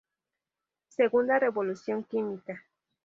Segunda 0.89 1.37
revolución 1.37 2.03
química 2.03 2.63